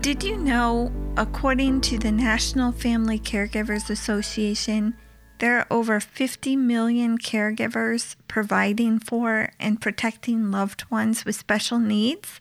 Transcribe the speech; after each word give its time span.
Did 0.00 0.24
you 0.24 0.38
know, 0.38 0.90
according 1.16 1.82
to 1.82 1.98
the 1.98 2.10
National 2.10 2.72
Family 2.72 3.18
Caregivers 3.18 3.90
Association, 3.90 4.94
there 5.38 5.58
are 5.58 5.66
over 5.70 6.00
50 6.00 6.56
million 6.56 7.18
caregivers 7.18 8.16
providing 8.26 8.98
for 8.98 9.50
and 9.60 9.80
protecting 9.80 10.50
loved 10.50 10.90
ones 10.90 11.26
with 11.26 11.36
special 11.36 11.78
needs? 11.78 12.40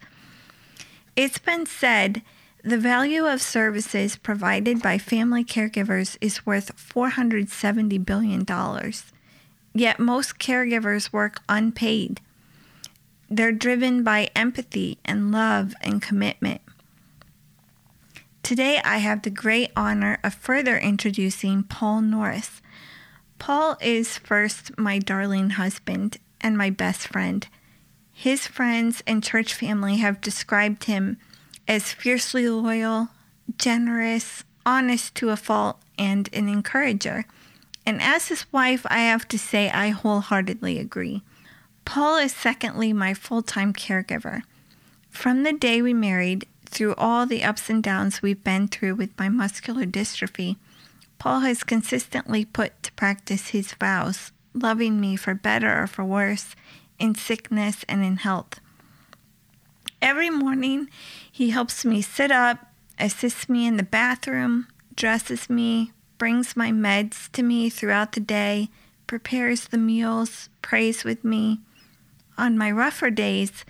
It's 1.17 1.37
been 1.37 1.65
said 1.65 2.21
the 2.63 2.77
value 2.77 3.25
of 3.25 3.41
services 3.41 4.15
provided 4.15 4.81
by 4.81 4.97
family 4.97 5.43
caregivers 5.43 6.17
is 6.21 6.45
worth 6.45 6.75
$470 6.77 8.05
billion. 8.05 8.45
Yet 9.73 9.99
most 9.99 10.39
caregivers 10.39 11.11
work 11.11 11.41
unpaid. 11.49 12.21
They're 13.29 13.51
driven 13.51 14.03
by 14.03 14.29
empathy 14.35 14.97
and 15.03 15.31
love 15.31 15.73
and 15.81 16.01
commitment. 16.01 16.61
Today, 18.43 18.81
I 18.83 18.97
have 18.97 19.21
the 19.21 19.29
great 19.29 19.71
honor 19.73 20.19
of 20.21 20.33
further 20.33 20.77
introducing 20.77 21.63
Paul 21.63 22.01
Norris. 22.01 22.61
Paul 23.39 23.77
is 23.79 24.17
first 24.17 24.77
my 24.77 24.99
darling 24.99 25.51
husband 25.51 26.17
and 26.41 26.57
my 26.57 26.69
best 26.69 27.07
friend. 27.07 27.47
His 28.11 28.45
friends 28.45 29.01
and 29.07 29.23
church 29.23 29.53
family 29.53 29.97
have 29.97 30.19
described 30.19 30.83
him 30.83 31.17
as 31.69 31.93
fiercely 31.93 32.49
loyal, 32.49 33.07
generous, 33.57 34.43
honest 34.65 35.15
to 35.15 35.29
a 35.29 35.37
fault, 35.37 35.79
and 35.97 36.27
an 36.33 36.49
encourager. 36.49 37.23
And 37.85 38.01
as 38.01 38.27
his 38.27 38.51
wife, 38.51 38.85
I 38.89 38.99
have 38.99 39.25
to 39.29 39.39
say 39.39 39.69
I 39.69 39.89
wholeheartedly 39.89 40.79
agree. 40.79 41.23
Paul 41.85 42.17
is 42.17 42.35
secondly 42.35 42.91
my 42.91 43.13
full 43.13 43.41
time 43.41 43.71
caregiver. 43.71 44.41
From 45.09 45.43
the 45.43 45.53
day 45.53 45.81
we 45.81 45.93
married, 45.93 46.45
through 46.73 46.95
all 46.95 47.25
the 47.25 47.43
ups 47.43 47.69
and 47.69 47.83
downs 47.83 48.21
we've 48.21 48.43
been 48.43 48.67
through 48.67 48.95
with 48.95 49.17
my 49.17 49.29
muscular 49.29 49.85
dystrophy, 49.85 50.57
Paul 51.19 51.41
has 51.41 51.63
consistently 51.63 52.43
put 52.43 52.81
to 52.83 52.91
practice 52.93 53.49
his 53.49 53.73
vows, 53.73 54.31
loving 54.53 54.99
me 54.99 55.15
for 55.15 55.33
better 55.33 55.83
or 55.83 55.87
for 55.87 56.03
worse, 56.03 56.55
in 56.99 57.15
sickness 57.15 57.85
and 57.87 58.03
in 58.03 58.17
health. 58.17 58.59
Every 60.01 60.29
morning, 60.29 60.89
he 61.31 61.51
helps 61.51 61.85
me 61.85 62.01
sit 62.01 62.31
up, 62.31 62.67
assists 62.99 63.47
me 63.47 63.65
in 63.65 63.77
the 63.77 63.83
bathroom, 63.83 64.67
dresses 64.95 65.49
me, 65.49 65.91
brings 66.17 66.57
my 66.57 66.71
meds 66.71 67.31
to 67.31 67.43
me 67.43 67.69
throughout 67.69 68.11
the 68.11 68.19
day, 68.19 68.69
prepares 69.07 69.67
the 69.67 69.77
meals, 69.77 70.49
prays 70.61 71.03
with 71.03 71.23
me. 71.23 71.59
On 72.37 72.57
my 72.57 72.71
rougher 72.71 73.09
days, 73.09 73.63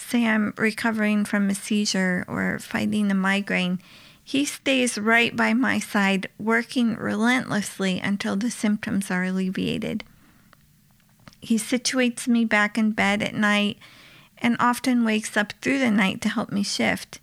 say 0.00 0.26
I'm 0.26 0.54
recovering 0.56 1.24
from 1.24 1.48
a 1.50 1.54
seizure 1.54 2.24
or 2.26 2.58
fighting 2.58 3.10
a 3.10 3.14
migraine, 3.14 3.80
he 4.22 4.44
stays 4.44 4.98
right 4.98 5.34
by 5.34 5.54
my 5.54 5.78
side, 5.78 6.28
working 6.38 6.96
relentlessly 6.96 7.98
until 7.98 8.36
the 8.36 8.50
symptoms 8.50 9.10
are 9.10 9.24
alleviated. 9.24 10.04
He 11.40 11.56
situates 11.56 12.28
me 12.28 12.44
back 12.44 12.78
in 12.78 12.92
bed 12.92 13.22
at 13.22 13.34
night 13.34 13.78
and 14.38 14.56
often 14.60 15.04
wakes 15.04 15.36
up 15.36 15.52
through 15.60 15.78
the 15.78 15.90
night 15.90 16.20
to 16.22 16.28
help 16.28 16.52
me 16.52 16.62
shift. 16.62 17.18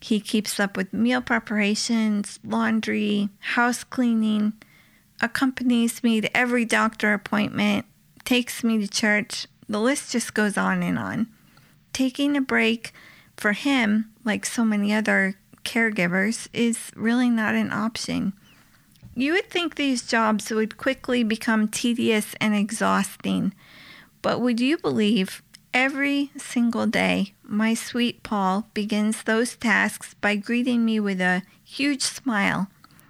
He 0.00 0.20
keeps 0.20 0.60
up 0.60 0.76
with 0.76 0.92
meal 0.92 1.22
preparations, 1.22 2.38
laundry, 2.44 3.30
house 3.40 3.82
cleaning, 3.82 4.52
accompanies 5.20 6.02
me 6.04 6.20
to 6.20 6.36
every 6.36 6.64
doctor 6.64 7.14
appointment, 7.14 7.86
takes 8.24 8.62
me 8.62 8.78
to 8.78 8.88
church. 8.88 9.46
The 9.68 9.80
list 9.80 10.12
just 10.12 10.34
goes 10.34 10.56
on 10.56 10.82
and 10.82 10.98
on 10.98 11.28
taking 11.96 12.36
a 12.36 12.42
break 12.42 12.92
for 13.38 13.52
him, 13.52 14.12
like 14.22 14.44
so 14.44 14.66
many 14.66 14.92
other 14.92 15.38
caregivers, 15.64 16.46
is 16.52 16.90
really 16.94 17.30
not 17.30 17.54
an 17.54 17.72
option. 17.72 18.34
You 19.14 19.32
would 19.32 19.48
think 19.48 19.76
these 19.76 20.06
jobs 20.06 20.50
would 20.50 20.76
quickly 20.76 21.24
become 21.24 21.68
tedious 21.68 22.34
and 22.38 22.54
exhausting, 22.54 23.54
but 24.20 24.42
would 24.42 24.60
you 24.60 24.76
believe 24.76 25.42
every 25.72 26.32
single 26.36 26.86
day 26.86 27.32
my 27.42 27.72
sweet 27.72 28.22
Paul 28.22 28.68
begins 28.74 29.22
those 29.22 29.56
tasks 29.56 30.12
by 30.20 30.36
greeting 30.36 30.84
me 30.84 31.00
with 31.00 31.22
a 31.22 31.44
huge 31.64 32.02
smile 32.02 32.68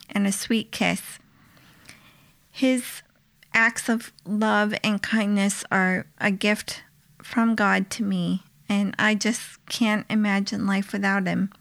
and 0.08 0.28
a 0.28 0.32
sweet 0.32 0.70
kiss? 0.70 1.18
His 2.52 3.02
acts 3.52 3.88
of 3.88 4.12
love 4.24 4.74
and 4.84 5.02
kindness 5.02 5.64
are 5.72 6.06
a 6.18 6.30
gift 6.30 6.84
from 7.20 7.56
God 7.56 7.90
to 7.90 8.04
me, 8.04 8.44
and 8.68 8.94
I 8.98 9.14
just 9.14 9.64
can't 9.66 10.06
imagine 10.10 10.66
life 10.66 10.92
without 10.92 11.26
him. 11.26 11.52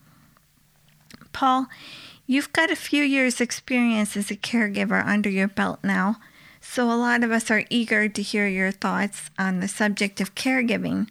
Paul, 1.33 1.67
you've 2.25 2.53
got 2.53 2.71
a 2.71 2.75
few 2.75 3.03
years' 3.03 3.41
experience 3.41 4.15
as 4.15 4.31
a 4.31 4.35
caregiver 4.35 5.05
under 5.05 5.29
your 5.29 5.47
belt 5.47 5.79
now, 5.83 6.17
so 6.61 6.91
a 6.91 6.95
lot 6.95 7.23
of 7.23 7.31
us 7.31 7.51
are 7.51 7.65
eager 7.69 8.07
to 8.07 8.21
hear 8.21 8.47
your 8.47 8.71
thoughts 8.71 9.29
on 9.37 9.59
the 9.59 9.67
subject 9.67 10.19
of 10.19 10.35
caregiving. 10.35 11.09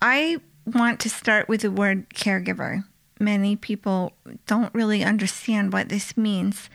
I 0.00 0.38
want 0.66 1.00
to 1.00 1.10
start 1.10 1.48
with 1.48 1.62
the 1.62 1.70
word 1.70 2.10
caregiver. 2.10 2.84
Many 3.18 3.56
people 3.56 4.12
don't 4.46 4.74
really 4.74 5.04
understand 5.04 5.72
what 5.72 5.88
this 5.88 6.16
means. 6.16 6.68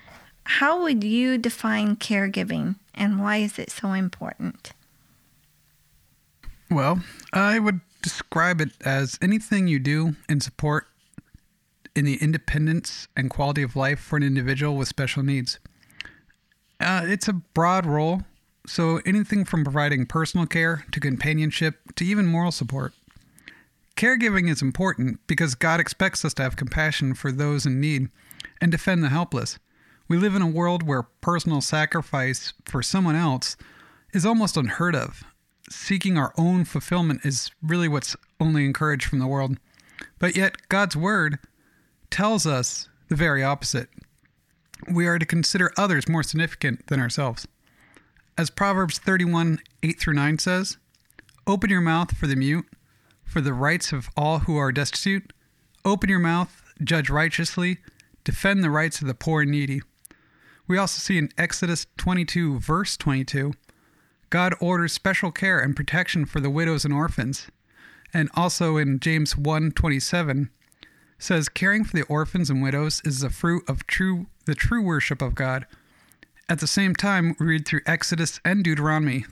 How 0.43 0.81
would 0.81 1.03
you 1.03 1.37
define 1.37 1.97
caregiving 1.97 2.75
and 2.95 3.21
why 3.21 3.37
is 3.37 3.59
it 3.59 3.69
so 3.69 3.93
important? 3.93 4.71
Well, 6.69 7.01
I 7.31 7.59
would 7.59 7.79
describe 8.01 8.61
it 8.61 8.72
as 8.81 9.17
anything 9.22 9.67
you 9.67 9.79
do 9.79 10.16
in 10.28 10.41
support 10.41 10.88
in 11.95 12.05
the 12.05 12.17
independence 12.22 13.07
and 13.16 13.29
quality 13.29 13.63
of 13.63 13.75
life 13.75 14.00
for 14.00 14.17
an 14.17 14.23
individual 14.23 14.75
with 14.75 14.88
special 14.88 15.23
needs. 15.23 15.59
Uh, 16.79 17.01
it's 17.05 17.28
a 17.28 17.33
broad 17.33 17.85
role, 17.85 18.22
so 18.67 19.01
anything 19.05 19.45
from 19.45 19.63
providing 19.63 20.05
personal 20.05 20.45
care 20.45 20.85
to 20.91 21.00
companionship 21.00 21.75
to 21.95 22.05
even 22.05 22.28
moral 22.28 22.51
support. 22.51 22.94
Caregiving 23.95 24.47
is 24.47 24.61
important 24.61 25.19
because 25.25 25.55
God 25.55 25.79
expects 25.79 26.23
us 26.23 26.35
to 26.35 26.44
have 26.44 26.55
compassion 26.55 27.16
for 27.16 27.31
those 27.31 27.66
in 27.66 27.81
need 27.81 28.09
and 28.61 28.72
defend 28.72 29.03
the 29.03 29.09
helpless. 29.09 29.57
We 30.07 30.17
live 30.17 30.35
in 30.35 30.44
a 30.44 30.47
world 30.47 30.84
where 30.84 31.03
personal 31.22 31.61
sacrifice 31.61 32.53
for 32.66 32.84
someone 32.84 33.16
else 33.16 33.57
is 34.13 34.25
almost 34.25 34.55
unheard 34.55 34.95
of, 34.95 35.23
seeking 35.69 36.17
our 36.17 36.33
own 36.38 36.66
fulfillment 36.66 37.22
is 37.25 37.51
really 37.61 37.88
what's 37.88 38.16
only 38.39 38.66
encouraged 38.66 39.05
from 39.05 39.19
the 39.19 39.28
world. 39.28 39.57
But 40.19 40.35
yet, 40.35 40.69
God's 40.69 40.95
word 40.95 41.39
tells 42.09 42.45
us 42.45 42.89
the 43.09 43.16
very 43.16 43.44
opposite. 43.44 43.89
We 44.91 45.07
are 45.07 45.19
to 45.19 45.25
consider 45.25 45.72
others 45.78 46.07
more 46.07 46.23
significant 46.23 46.88
than 46.88 47.00
ourselves. 47.00 47.47
As 48.38 48.50
Proverbs 48.50 49.00
31 49.00 49.59
8 49.83 50.00
through 50.00 50.13
9 50.13 50.39
says, 50.39 50.78
Open 51.47 51.69
your 51.69 51.81
mouth 51.81 52.16
for 52.16 52.28
the 52.28 52.35
mute, 52.35 52.66
for 53.23 53.41
the 53.41 53.53
rights 53.53 53.91
of 53.91 54.09
all 54.16 54.39
who 54.39 54.57
are 54.57 54.72
destitute. 54.72 55.34
Open 55.84 56.09
your 56.09 56.19
mouth, 56.19 56.61
judge 56.84 57.09
righteously, 57.09 57.78
defend 58.23 58.64
the 58.64 58.69
rights 58.69 59.02
of 59.02 59.08
the 59.08 59.14
poor 59.14 59.41
and 59.41 59.52
needy. 59.52 59.81
We 60.67 60.78
also 60.78 60.99
see 60.99 61.17
in 61.17 61.29
Exodus 61.37 61.87
22, 61.97 62.59
verse 62.59 62.97
22, 62.97 63.53
God 64.29 64.53
orders 64.59 64.94
special 64.94 65.32
care 65.32 65.59
and 65.59 65.76
protection 65.76 66.26
for 66.26 66.40
the 66.40 66.50
widows 66.50 66.85
and 66.85 66.94
orphans. 66.94 67.47
And 68.14 68.29
also 68.35 68.78
in 68.78 69.00
James 69.00 69.35
1:27 69.35 70.50
says 71.20 71.50
caring 71.50 71.84
for 71.84 71.96
the 71.96 72.03
orphans 72.03 72.50
and 72.50 72.62
widows 72.62 73.02
is 73.03 73.22
the 73.22 73.29
fruit 73.29 73.64
of 73.68 73.88
true 73.88 74.28
the 74.46 74.56
true 74.56 74.82
worship 74.82 75.22
of 75.22 75.35
God. 75.35 75.66
At 76.50 76.59
the 76.59 76.68
same 76.68 76.96
time, 76.96 77.35
we 77.40 77.46
read 77.46 77.66
through 77.66 77.82
Exodus 77.85 78.40
and 78.46 78.64
Deuteronomy 78.64 79.26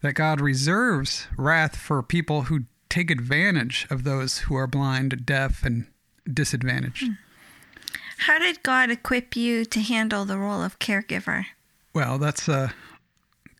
that 0.00 0.14
God 0.14 0.40
reserves 0.40 1.26
wrath 1.36 1.76
for 1.76 2.02
people 2.02 2.42
who 2.42 2.64
take 2.88 3.10
advantage 3.10 3.86
of 3.90 4.04
those 4.04 4.38
who 4.38 4.54
are 4.56 4.66
blind, 4.66 5.26
deaf, 5.26 5.62
and 5.62 5.86
disadvantaged. 6.32 7.06
Hmm. 7.06 7.12
How 8.18 8.38
did 8.38 8.62
God 8.62 8.90
equip 8.90 9.36
you 9.36 9.64
to 9.66 9.80
handle 9.80 10.24
the 10.24 10.38
role 10.38 10.62
of 10.62 10.78
caregiver? 10.78 11.46
Well, 11.94 12.18
that's 12.18 12.48
a 12.48 12.72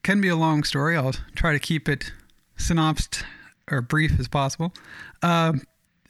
can 0.08 0.22
be 0.22 0.28
a 0.28 0.36
long 0.36 0.64
story. 0.64 0.96
I'll 0.96 1.12
try 1.34 1.52
to 1.52 1.58
keep 1.58 1.86
it 1.86 2.12
synopsed 2.56 3.24
or 3.70 3.82
brief 3.82 4.18
as 4.18 4.26
possible. 4.26 4.72
Uh, 5.22 5.52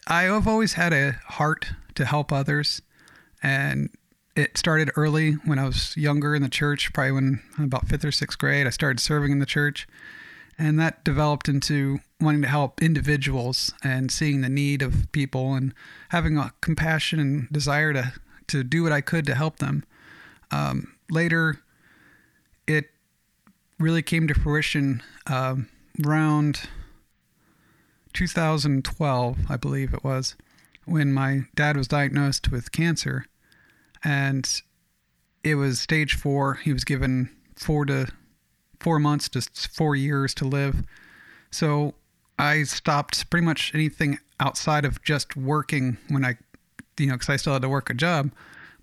I 0.06 0.22
have 0.22 0.46
always 0.46 0.74
had 0.74 0.92
a 0.92 1.14
heart 1.26 1.72
to 1.96 2.04
help 2.04 2.32
others. 2.32 2.80
And 3.42 3.90
it 4.36 4.56
started 4.56 4.92
early 4.94 5.32
when 5.32 5.58
I 5.58 5.64
was 5.64 5.96
younger 5.96 6.36
in 6.36 6.42
the 6.42 6.48
church, 6.48 6.92
probably 6.92 7.10
when 7.10 7.42
about 7.58 7.88
fifth 7.88 8.04
or 8.04 8.12
sixth 8.12 8.38
grade. 8.38 8.68
I 8.68 8.70
started 8.70 9.00
serving 9.00 9.32
in 9.32 9.40
the 9.40 9.46
church. 9.46 9.88
And 10.56 10.78
that 10.78 11.02
developed 11.02 11.48
into 11.48 11.98
wanting 12.20 12.42
to 12.42 12.48
help 12.48 12.80
individuals 12.80 13.72
and 13.82 14.12
seeing 14.12 14.42
the 14.42 14.48
need 14.48 14.80
of 14.80 15.10
people 15.10 15.54
and 15.54 15.74
having 16.10 16.38
a 16.38 16.52
compassion 16.60 17.18
and 17.18 17.48
desire 17.50 17.92
to, 17.94 18.12
to 18.46 18.62
do 18.62 18.84
what 18.84 18.92
I 18.92 19.00
could 19.00 19.26
to 19.26 19.34
help 19.34 19.56
them. 19.56 19.82
Um, 20.52 20.94
later, 21.10 21.62
it 22.68 22.90
really 23.78 24.02
came 24.02 24.26
to 24.28 24.34
fruition 24.34 25.02
um, 25.26 25.68
around 26.04 26.62
2012, 28.12 29.38
I 29.48 29.56
believe 29.56 29.94
it 29.94 30.02
was, 30.02 30.34
when 30.84 31.12
my 31.12 31.42
dad 31.54 31.76
was 31.76 31.88
diagnosed 31.88 32.50
with 32.50 32.72
cancer. 32.72 33.26
And 34.02 34.48
it 35.44 35.54
was 35.54 35.80
stage 35.80 36.14
four. 36.14 36.54
He 36.54 36.72
was 36.72 36.84
given 36.84 37.30
four 37.56 37.84
to 37.86 38.08
four 38.80 38.98
months 38.98 39.28
to 39.30 39.42
four 39.72 39.96
years 39.96 40.34
to 40.34 40.44
live. 40.44 40.82
So 41.50 41.94
I 42.38 42.64
stopped 42.64 43.28
pretty 43.30 43.44
much 43.44 43.72
anything 43.74 44.18
outside 44.40 44.84
of 44.84 45.02
just 45.02 45.36
working 45.36 45.98
when 46.08 46.24
I, 46.24 46.36
you 46.98 47.06
know, 47.06 47.14
because 47.14 47.28
I 47.28 47.36
still 47.36 47.54
had 47.54 47.62
to 47.62 47.68
work 47.68 47.90
a 47.90 47.94
job. 47.94 48.30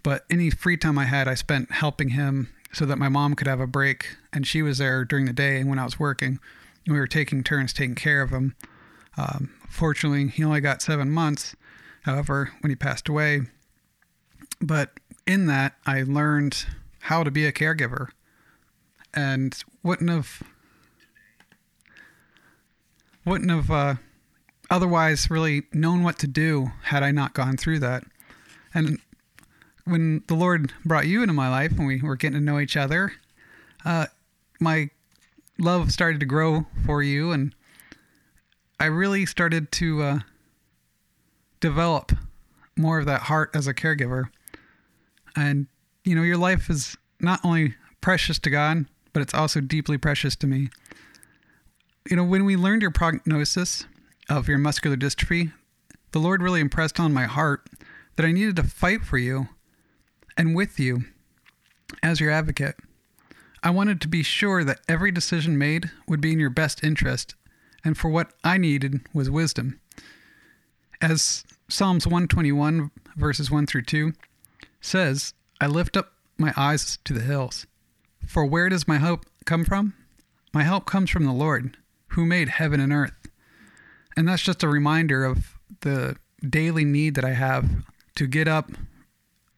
But 0.03 0.25
any 0.29 0.49
free 0.49 0.77
time 0.77 0.97
I 0.97 1.05
had, 1.05 1.27
I 1.27 1.33
spent 1.33 1.71
helping 1.71 2.09
him 2.09 2.49
so 2.75 2.85
that 2.85 2.97
my 2.97 3.07
mom 3.07 3.35
could 3.35 3.47
have 3.47 3.61
a 3.61 3.67
break. 3.67 4.17
And 4.33 4.45
she 4.45 4.61
was 4.61 4.79
there 4.79 5.05
during 5.05 5.25
the 5.25 5.33
day 5.33 5.63
when 5.63 5.79
I 5.79 5.85
was 5.85 5.97
working. 5.97 6.39
We 6.85 6.99
were 6.99 7.07
taking 7.07 7.41
turns 7.41 7.71
taking 7.71 7.95
care 7.95 8.21
of 8.21 8.31
him. 8.31 8.53
Um, 9.17 9.55
fortunately, 9.69 10.27
he 10.27 10.43
only 10.43 10.59
got 10.59 10.81
seven 10.81 11.09
months, 11.09 11.55
however, 12.01 12.51
when 12.59 12.69
he 12.69 12.75
passed 12.75 13.07
away. 13.07 13.43
But 14.59 14.91
in 15.25 15.47
that, 15.47 15.75
I 15.85 16.03
learned 16.03 16.65
how 16.99 17.23
to 17.23 17.31
be 17.31 17.45
a 17.45 17.53
caregiver 17.53 18.09
and 19.13 19.57
wouldn't 19.81 20.09
have 20.09 20.43
wouldn't 23.23 23.49
have 23.49 23.71
uh, 23.71 23.95
otherwise 24.69 25.31
really 25.31 25.63
known 25.71 26.03
what 26.03 26.19
to 26.19 26.27
do 26.27 26.71
had 26.83 27.03
I 27.03 27.11
not 27.11 27.33
gone 27.33 27.55
through 27.55 27.79
that. 27.79 28.03
And 28.73 28.99
when 29.85 30.23
the 30.27 30.35
Lord 30.35 30.73
brought 30.83 31.07
you 31.07 31.21
into 31.21 31.33
my 31.33 31.49
life 31.49 31.71
and 31.71 31.87
we 31.87 32.01
were 32.01 32.15
getting 32.15 32.39
to 32.39 32.43
know 32.43 32.59
each 32.59 32.75
other, 32.75 33.13
uh, 33.85 34.07
my 34.59 34.89
love 35.57 35.91
started 35.91 36.19
to 36.19 36.25
grow 36.25 36.65
for 36.85 37.01
you, 37.01 37.31
and 37.31 37.53
I 38.79 38.85
really 38.85 39.25
started 39.25 39.71
to 39.73 40.01
uh, 40.01 40.19
develop 41.59 42.11
more 42.75 42.99
of 42.99 43.05
that 43.05 43.21
heart 43.23 43.51
as 43.53 43.67
a 43.67 43.73
caregiver. 43.73 44.25
And, 45.35 45.67
you 46.03 46.15
know, 46.15 46.23
your 46.23 46.37
life 46.37 46.69
is 46.69 46.97
not 47.19 47.39
only 47.43 47.75
precious 48.01 48.39
to 48.39 48.49
God, 48.49 48.85
but 49.13 49.21
it's 49.21 49.33
also 49.33 49.61
deeply 49.61 49.97
precious 49.97 50.35
to 50.37 50.47
me. 50.47 50.69
You 52.09 52.17
know, 52.17 52.23
when 52.23 52.43
we 52.43 52.55
learned 52.55 52.81
your 52.81 52.91
prognosis 52.91 53.85
of 54.29 54.47
your 54.47 54.57
muscular 54.57 54.97
dystrophy, 54.97 55.53
the 56.11 56.19
Lord 56.19 56.41
really 56.41 56.59
impressed 56.59 56.99
on 56.99 57.13
my 57.13 57.25
heart 57.25 57.67
that 58.15 58.25
I 58.25 58.31
needed 58.31 58.55
to 58.57 58.63
fight 58.63 59.03
for 59.03 59.17
you 59.17 59.47
and 60.37 60.55
with 60.55 60.79
you 60.79 61.05
as 62.01 62.19
your 62.19 62.31
advocate. 62.31 62.75
I 63.63 63.69
wanted 63.69 63.99
to 64.01 64.07
be 64.07 64.23
sure 64.23 64.63
that 64.63 64.81
every 64.87 65.11
decision 65.11 65.57
made 65.57 65.89
would 66.07 66.21
be 66.21 66.31
in 66.31 66.39
your 66.39 66.49
best 66.49 66.83
interest, 66.83 67.35
and 67.83 67.97
for 67.97 68.09
what 68.09 68.31
I 68.43 68.57
needed 68.57 69.01
was 69.13 69.29
wisdom. 69.29 69.79
As 71.01 71.43
Psalms 71.67 72.05
121, 72.05 72.91
verses 73.15 73.49
1 73.49 73.65
through 73.65 73.83
2 73.83 74.13
says, 74.81 75.33
I 75.59 75.67
lift 75.67 75.97
up 75.97 76.13
my 76.37 76.53
eyes 76.55 76.99
to 77.05 77.13
the 77.13 77.21
hills. 77.21 77.65
For 78.27 78.45
where 78.45 78.69
does 78.69 78.87
my 78.87 78.97
hope 78.97 79.25
come 79.45 79.65
from? 79.65 79.93
My 80.53 80.63
help 80.63 80.85
comes 80.85 81.09
from 81.09 81.25
the 81.25 81.31
Lord, 81.31 81.77
who 82.09 82.25
made 82.25 82.49
heaven 82.49 82.79
and 82.79 82.93
earth. 82.93 83.27
And 84.15 84.27
that's 84.27 84.43
just 84.43 84.63
a 84.63 84.67
reminder 84.67 85.25
of 85.25 85.57
the 85.81 86.17
daily 86.47 86.85
need 86.85 87.15
that 87.15 87.25
I 87.25 87.33
have 87.33 87.69
to 88.15 88.27
get 88.27 88.47
up, 88.47 88.71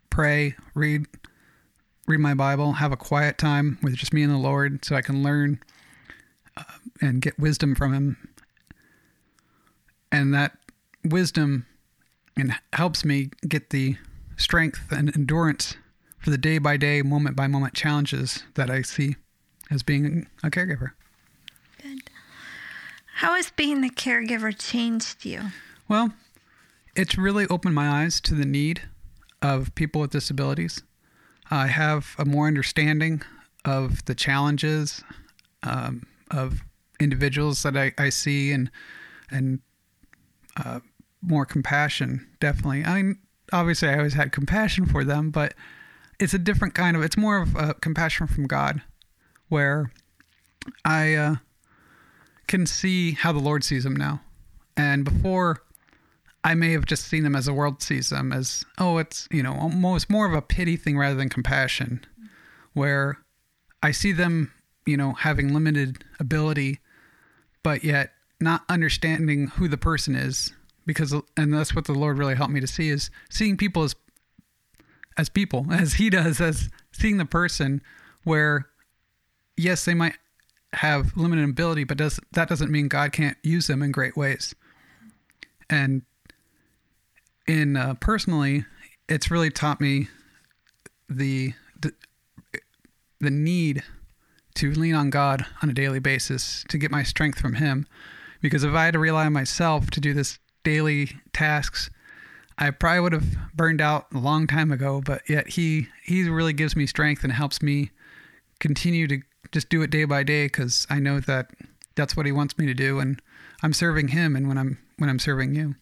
pray, 0.09 0.55
read 0.73 1.05
read 2.07 2.19
my 2.19 2.33
Bible, 2.33 2.73
have 2.73 2.91
a 2.91 2.97
quiet 2.97 3.37
time 3.37 3.77
with 3.83 3.95
just 3.95 4.13
me 4.13 4.23
and 4.23 4.31
the 4.31 4.37
Lord 4.37 4.83
so 4.85 4.95
I 4.95 5.01
can 5.01 5.21
learn 5.21 5.59
uh, 6.55 6.63
and 7.01 7.21
get 7.21 7.37
wisdom 7.37 7.75
from 7.75 7.93
him. 7.93 8.29
And 10.11 10.33
that 10.33 10.57
wisdom 11.03 11.65
and 12.37 12.55
helps 12.71 13.03
me 13.03 13.31
get 13.47 13.71
the 13.71 13.97
strength 14.37 14.91
and 14.91 15.13
endurance 15.15 15.75
for 16.17 16.29
the 16.29 16.37
day 16.37 16.59
by 16.59 16.77
day, 16.77 17.01
moment 17.01 17.35
by 17.35 17.47
moment 17.47 17.73
challenges 17.73 18.43
that 18.55 18.69
I 18.69 18.83
see 18.83 19.15
as 19.69 19.83
being 19.83 20.27
a 20.43 20.49
caregiver. 20.49 20.91
Good. 21.81 22.09
How 23.15 23.33
has 23.35 23.51
being 23.51 23.81
the 23.81 23.89
caregiver 23.89 24.57
changed 24.57 25.25
you? 25.25 25.41
Well, 25.89 26.13
it's 26.95 27.17
really 27.17 27.47
opened 27.47 27.75
my 27.75 28.03
eyes 28.03 28.21
to 28.21 28.33
the 28.33 28.45
need 28.45 28.83
of 29.41 29.73
people 29.75 30.01
with 30.01 30.11
disabilities. 30.11 30.81
I 31.49 31.67
have 31.67 32.15
a 32.17 32.25
more 32.25 32.47
understanding 32.47 33.21
of 33.63 34.03
the 34.05 34.15
challenges 34.15 35.03
um, 35.63 36.05
of 36.31 36.61
individuals 36.99 37.63
that 37.63 37.77
I, 37.77 37.93
I 37.97 38.09
see 38.09 38.51
and 38.51 38.71
and 39.29 39.59
uh, 40.55 40.79
more 41.21 41.45
compassion, 41.45 42.27
definitely. 42.39 42.83
I 42.85 43.01
mean, 43.01 43.19
obviously, 43.51 43.89
I 43.89 43.97
always 43.97 44.13
had 44.13 44.31
compassion 44.31 44.85
for 44.85 45.03
them, 45.03 45.29
but 45.31 45.53
it's 46.19 46.33
a 46.33 46.39
different 46.39 46.73
kind 46.73 46.95
of. 46.95 47.03
It's 47.03 47.17
more 47.17 47.37
of 47.41 47.55
a 47.55 47.73
compassion 47.75 48.27
from 48.27 48.47
God, 48.47 48.81
where 49.49 49.91
I 50.83 51.13
uh, 51.13 51.35
can 52.47 52.65
see 52.65 53.11
how 53.11 53.31
the 53.31 53.39
Lord 53.39 53.63
sees 53.63 53.83
them 53.83 53.95
now, 53.95 54.21
and 54.75 55.05
before. 55.05 55.61
I 56.47 56.55
may 56.55 56.71
have 56.71 56.85
just 56.85 57.09
seen 57.09 57.25
them 57.25 57.35
as 57.35 57.47
the 57.47 57.53
world 57.53 57.81
sees 57.81 58.07
them 58.07 58.31
as, 58.31 58.63
oh, 58.77 58.99
it's, 58.99 59.27
you 59.29 59.43
know, 59.43 59.51
almost 59.51 60.09
more 60.09 60.25
of 60.25 60.33
a 60.33 60.41
pity 60.41 60.77
thing 60.77 60.97
rather 60.97 61.13
than 61.13 61.27
compassion, 61.27 62.05
where 62.71 63.17
I 63.83 63.91
see 63.91 64.13
them, 64.13 64.53
you 64.85 64.95
know, 64.95 65.11
having 65.11 65.53
limited 65.53 66.05
ability, 66.21 66.79
but 67.63 67.83
yet 67.83 68.13
not 68.39 68.63
understanding 68.69 69.47
who 69.47 69.67
the 69.67 69.77
person 69.77 70.15
is 70.15 70.53
because 70.85 71.13
and 71.35 71.53
that's 71.53 71.75
what 71.75 71.83
the 71.83 71.91
Lord 71.91 72.17
really 72.17 72.35
helped 72.35 72.53
me 72.53 72.61
to 72.61 72.67
see 72.67 72.87
is 72.87 73.11
seeing 73.29 73.57
people 73.57 73.83
as 73.83 73.93
as 75.17 75.27
people 75.27 75.65
as 75.71 75.95
he 75.95 76.09
does 76.09 76.39
as 76.39 76.69
seeing 76.93 77.17
the 77.17 77.25
person 77.25 77.81
where 78.23 78.69
yes 79.57 79.83
they 79.83 79.93
might 79.93 80.15
have 80.71 81.17
limited 81.17 81.43
ability 81.43 81.83
but 81.83 81.97
does 81.97 82.21
that 82.31 82.47
doesn't 82.47 82.71
mean 82.71 82.87
God 82.87 83.11
can't 83.11 83.35
use 83.43 83.67
them 83.67 83.83
in 83.83 83.91
great 83.91 84.15
ways. 84.15 84.55
And 85.69 86.03
in 87.47 87.75
uh, 87.75 87.93
personally 87.95 88.65
it's 89.09 89.31
really 89.31 89.49
taught 89.49 89.79
me 89.79 90.07
the, 91.09 91.53
the 91.79 91.93
the 93.19 93.31
need 93.31 93.83
to 94.55 94.71
lean 94.73 94.95
on 94.95 95.09
God 95.09 95.45
on 95.61 95.69
a 95.69 95.73
daily 95.73 95.99
basis 95.99 96.65
to 96.69 96.77
get 96.77 96.91
my 96.91 97.03
strength 97.03 97.39
from 97.39 97.53
him 97.53 97.87
because 98.41 98.63
if 98.63 98.73
I 98.73 98.85
had 98.85 98.93
to 98.93 98.99
rely 98.99 99.25
on 99.25 99.33
myself 99.33 99.89
to 99.91 99.99
do 99.99 100.13
this 100.13 100.39
daily 100.63 101.11
tasks, 101.33 101.89
I 102.57 102.71
probably 102.71 102.99
would 103.01 103.13
have 103.13 103.55
burned 103.55 103.81
out 103.81 104.07
a 104.13 104.17
long 104.17 104.47
time 104.47 104.71
ago. 104.71 105.01
But 105.03 105.21
yet 105.29 105.49
he 105.49 105.87
he 106.03 106.27
really 106.29 106.53
gives 106.53 106.75
me 106.75 106.85
strength 106.85 107.23
and 107.23 107.33
helps 107.33 107.61
me 107.61 107.91
continue 108.59 109.07
to 109.07 109.21
just 109.51 109.69
do 109.69 109.81
it 109.81 109.89
day 109.89 110.05
by 110.05 110.23
day 110.23 110.45
because 110.45 110.85
I 110.89 110.99
know 110.99 111.19
that 111.21 111.51
that's 111.95 112.15
what 112.15 112.25
he 112.25 112.31
wants 112.31 112.57
me 112.57 112.65
to 112.65 112.73
do, 112.73 112.99
and 112.99 113.21
I'm 113.63 113.73
serving 113.73 114.09
him, 114.09 114.35
and 114.35 114.47
when 114.47 114.57
I'm 114.57 114.77
when 114.97 115.09
I'm 115.09 115.19
serving 115.19 115.55
you. 115.55 115.75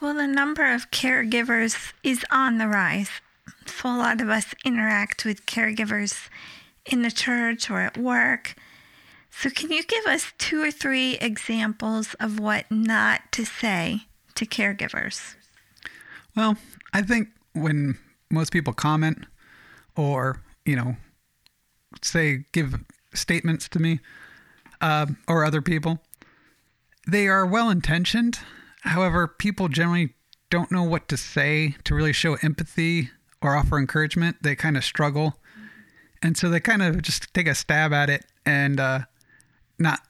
Well, 0.00 0.14
the 0.14 0.26
number 0.26 0.72
of 0.72 0.90
caregivers 0.90 1.92
is 2.04 2.24
on 2.30 2.58
the 2.58 2.68
rise. 2.68 3.10
So 3.66 3.88
a 3.88 3.98
lot 3.98 4.20
of 4.20 4.28
us 4.28 4.54
interact 4.64 5.24
with 5.24 5.46
caregivers 5.46 6.28
in 6.86 7.02
the 7.02 7.10
church 7.10 7.68
or 7.70 7.80
at 7.80 7.96
work. 7.96 8.54
So, 9.30 9.50
can 9.50 9.70
you 9.70 9.82
give 9.84 10.06
us 10.06 10.32
two 10.38 10.62
or 10.62 10.70
three 10.70 11.14
examples 11.16 12.14
of 12.14 12.40
what 12.40 12.70
not 12.70 13.30
to 13.32 13.44
say 13.44 14.02
to 14.34 14.46
caregivers? 14.46 15.34
Well, 16.34 16.56
I 16.92 17.02
think 17.02 17.28
when 17.52 17.98
most 18.30 18.52
people 18.52 18.72
comment 18.72 19.26
or, 19.96 20.40
you 20.64 20.76
know, 20.76 20.96
say, 22.02 22.44
give 22.52 22.74
statements 23.14 23.68
to 23.70 23.78
me 23.78 24.00
uh, 24.80 25.06
or 25.26 25.44
other 25.44 25.62
people, 25.62 26.00
they 27.06 27.28
are 27.28 27.46
well 27.46 27.70
intentioned. 27.70 28.38
However, 28.82 29.28
people 29.28 29.68
generally 29.68 30.14
don't 30.50 30.72
know 30.72 30.82
what 30.82 31.08
to 31.08 31.16
say 31.16 31.76
to 31.84 31.94
really 31.94 32.12
show 32.12 32.36
empathy 32.42 33.10
or 33.42 33.56
offer 33.56 33.78
encouragement. 33.78 34.36
They 34.42 34.56
kind 34.56 34.76
of 34.76 34.84
struggle. 34.84 35.36
And 36.22 36.36
so 36.36 36.48
they 36.48 36.60
kind 36.60 36.82
of 36.82 37.02
just 37.02 37.32
take 37.34 37.46
a 37.46 37.54
stab 37.54 37.92
at 37.92 38.10
it 38.10 38.24
and 38.44 38.80
uh, 38.80 39.00
not 39.78 40.00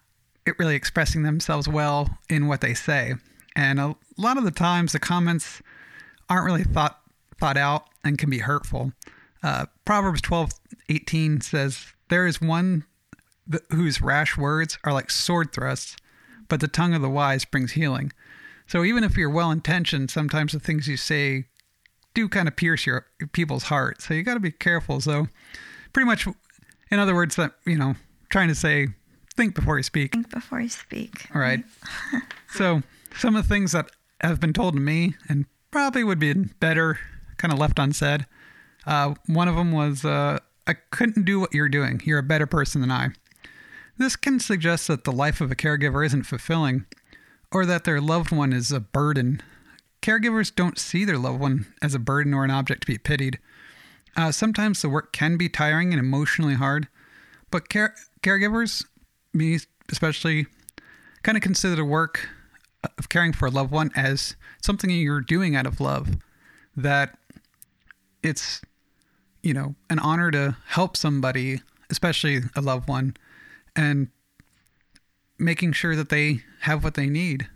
really 0.59 0.77
expressing 0.77 1.23
themselves 1.23 1.69
well 1.69 2.19
in 2.31 2.47
what 2.47 2.61
they 2.61 2.75
say. 2.75 3.15
And 3.55 3.81
a 3.81 3.97
lot 4.17 4.39
of 4.39 4.45
the 4.45 4.51
times 4.51 4.93
the 4.93 4.99
comments 4.99 5.61
aren't 6.29 6.47
really 6.47 6.65
thought 6.65 7.01
thought 7.39 7.57
out 7.57 7.89
and 8.03 8.19
can 8.19 8.31
be 8.31 8.39
hurtful. 8.39 8.93
Uh, 9.43 9.67
Proverbs 9.85 10.21
12, 10.23 10.53
18 10.89 11.41
says, 11.41 11.87
There 12.09 12.27
is 12.27 12.41
one 12.41 12.85
th- 13.51 13.63
whose 13.71 14.03
rash 14.03 14.37
words 14.37 14.79
are 14.83 14.93
like 14.93 15.11
sword 15.11 15.53
thrusts, 15.53 15.97
but 16.49 16.61
the 16.61 16.69
tongue 16.69 16.95
of 16.95 17.03
the 17.03 17.09
wise 17.09 17.45
brings 17.45 17.73
healing. 17.73 18.13
So 18.69 18.85
even 18.85 19.03
if 19.03 19.17
you're 19.17 19.31
well 19.31 19.51
intentioned, 19.51 20.11
sometimes 20.11 20.53
the 20.53 20.61
things 20.61 20.87
you 20.87 20.97
say 20.97 21.47
do 22.15 22.29
kind 22.29 22.47
of 22.47 22.55
pierce 22.55 22.87
your 22.87 23.07
people's 23.33 23.65
heart. 23.65 24.03
So 24.03 24.15
you 24.15 24.23
got 24.23 24.35
to 24.35 24.41
be 24.41 24.53
careful. 24.53 25.01
So 25.01 25.29
pretty 25.93 26.07
much, 26.07 26.27
in 26.91 26.99
other 26.99 27.15
words, 27.15 27.37
that 27.37 27.53
you 27.67 27.77
know, 27.77 27.95
trying 28.29 28.49
to 28.49 28.55
say, 28.55 28.89
think 29.37 29.55
before 29.55 29.79
you 29.79 29.83
speak. 29.83 30.13
Think 30.13 30.31
before 30.31 30.61
you 30.61 30.69
speak. 30.69 31.27
All 31.35 31.41
right. 31.41 31.65
so 32.51 32.83
some 33.17 33.37
of 33.37 33.43
the 33.43 33.49
things 33.49 33.73
that 33.73 33.91
have 34.21 34.39
been 34.39 34.53
told 34.53 34.75
to 34.75 34.81
me 34.81 35.15
and 35.29 35.47
probably 35.71 36.05
would 36.05 36.19
be 36.19 36.35
better 36.35 36.99
kind 37.39 37.53
of 37.53 37.59
left 37.59 37.79
unsaid. 37.79 38.27
Uh, 38.87 39.15
one 39.27 39.49
of 39.49 39.55
them 39.55 39.73
was, 39.73 40.05
uh, 40.05 40.41
I 40.67 40.75
couldn't 40.91 41.25
do 41.25 41.41
what 41.41 41.55
you're 41.55 41.69
doing. 41.69 42.03
You're 42.05 42.19
a 42.19 42.23
better 42.23 42.47
person 42.47 42.81
than 42.81 42.91
I. 42.91 43.11
This 43.97 44.17
can 44.17 44.41
suggest 44.41 44.89
that 44.89 45.05
the 45.05 45.13
life 45.13 45.41
of 45.41 45.51
a 45.51 45.57
caregiver 45.57 46.05
isn't 46.05 46.25
fulfilling 46.25 46.87
or 47.53 47.65
that 47.67 47.85
their 47.85 48.01
loved 48.01 48.31
one 48.31 48.53
is 48.53 48.71
a 48.73 48.81
burden. 48.81 49.43
Caregivers 50.03 50.55
don't 50.55 50.79
see 50.79 51.05
their 51.05 51.19
loved 51.19 51.41
one 51.41 51.67
as 51.83 51.95
a 51.95 51.99
burden 51.99 52.35
or 52.35 52.45
an 52.45 52.51
object 52.51 52.83
to 52.83 52.87
be 52.87 52.99
pitied. 52.99 53.39
Uh, 54.17 54.33
sometimes 54.33 54.83
the 54.83 54.89
work 54.89 55.13
can 55.13 55.37
be 55.37 55.49
tiring 55.49 55.93
and 55.93 56.01
emotionally 56.01 56.55
hard, 56.55 56.89
but 57.51 57.69
care- 57.69 57.95
caregivers, 58.23 58.85
me 59.33 59.59
especially, 59.91 60.47
kind 61.23 61.37
of 61.37 61.43
consider 61.43 61.77
the 61.77 61.85
work 61.85 62.29
of 62.97 63.09
caring 63.09 63.33
for 63.33 63.47
a 63.47 63.51
loved 63.51 63.71
one 63.71 63.91
as 63.97 64.37
something 64.63 64.91
you're 64.91 65.21
doing 65.21 65.57
out 65.57 65.67
of 65.67 65.81
love. 65.81 66.17
That 66.77 67.19
it's, 68.23 68.61
you 69.43 69.55
know, 69.55 69.75
an 69.91 69.99
honor 69.99 70.31
to 70.31 70.57
help 70.67 70.97
somebody, 70.97 71.61
especially 71.91 72.41
a 72.55 72.61
loved 72.61 72.89
one, 72.89 73.17
and 73.75 74.09
making 75.39 75.73
sure 75.73 75.95
that 75.97 76.09
they 76.09 76.43
have 76.61 76.83
what 76.85 76.95
they 76.95 77.09
need. 77.09 77.49